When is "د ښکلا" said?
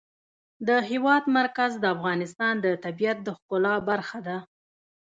3.23-3.75